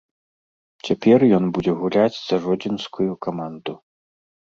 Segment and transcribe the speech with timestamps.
[0.87, 3.77] Цяпер ён будзе гуляць за жодзінскую каманду.